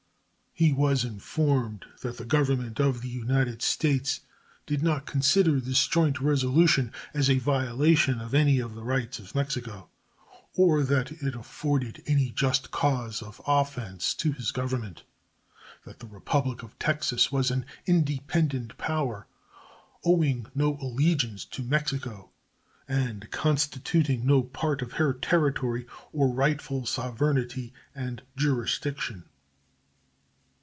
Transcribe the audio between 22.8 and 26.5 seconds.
and constituting no part of her territory or